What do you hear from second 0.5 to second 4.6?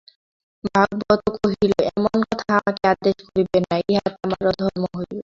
ভাগবত কহিল, এমন কথা আমাকে আদেশ করিবেন না, ইহাতে আমার